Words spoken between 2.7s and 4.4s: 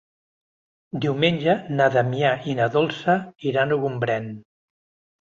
Dolça iran a Gombrèn.